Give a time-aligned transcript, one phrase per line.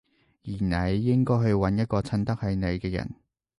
[0.45, 0.51] 而
[0.89, 3.15] 你應該去搵一個襯得起你嘅人